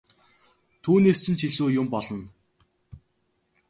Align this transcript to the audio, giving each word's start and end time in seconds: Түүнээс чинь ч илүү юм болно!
Түүнээс 0.83 1.19
чинь 1.23 1.39
ч 1.39 1.41
илүү 1.47 1.69
юм 1.81 1.87
болно! 1.93 2.23